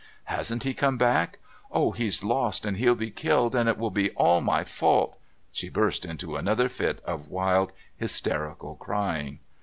"Hasn't 0.23 0.63
he 0.63 0.73
come 0.73 0.97
back? 0.97 1.37
Oh, 1.71 1.91
he's 1.91 2.23
lost 2.23 2.65
and 2.65 2.77
he'll 2.77 2.95
be 2.95 3.11
killed, 3.11 3.53
and 3.53 3.69
it 3.69 3.77
will 3.77 3.91
be 3.91 4.09
all 4.13 4.41
my 4.41 4.63
fault!" 4.63 5.19
She 5.51 5.69
burst 5.69 6.05
into 6.05 6.37
another 6.37 6.69
fit 6.69 7.01
of 7.05 7.27
wild 7.27 7.71
hysterical 7.97 8.73
crying. 8.77 9.41